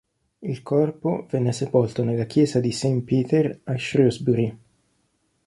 Il 0.41 0.63
corpo 0.63 1.27
venne 1.29 1.51
sepolto 1.51 2.03
nella 2.03 2.25
chiesa 2.25 2.59
di 2.59 2.71
St. 2.71 3.01
Peter 3.03 3.59
a 3.65 3.77
Shrewsbury. 3.77 4.57